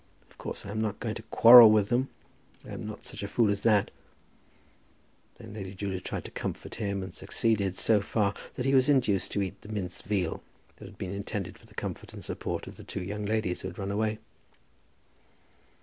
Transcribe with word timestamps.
Of 0.31 0.39
course 0.39 0.65
I 0.65 0.71
am 0.71 0.81
not 0.81 0.99
going 0.99 1.13
to 1.13 1.21
quarrel 1.21 1.69
with 1.69 1.89
them. 1.89 2.09
I 2.65 2.69
am 2.71 2.87
not 2.87 3.05
such 3.05 3.21
a 3.21 3.27
fool 3.27 3.51
as 3.51 3.61
that." 3.61 3.91
Then 5.35 5.53
Lady 5.53 5.75
Julia 5.75 5.99
tried 6.01 6.25
to 6.25 6.31
comfort 6.31 6.73
him, 6.81 7.03
and 7.03 7.13
succeeded 7.13 7.75
so 7.75 8.01
far 8.01 8.33
that 8.55 8.65
he 8.65 8.73
was 8.73 8.89
induced 8.89 9.31
to 9.33 9.43
eat 9.43 9.61
the 9.61 9.69
mince 9.69 10.01
veal 10.01 10.41
that 10.77 10.85
had 10.85 10.97
been 10.97 11.13
intended 11.13 11.55
for 11.59 11.67
the 11.67 11.75
comfort 11.75 12.13
and 12.13 12.25
support 12.25 12.65
of 12.65 12.77
the 12.77 12.83
two 12.83 13.03
young 13.03 13.25
ladies 13.27 13.61
who 13.61 13.67
had 13.67 13.77
run 13.77 13.91
away. 13.91 14.17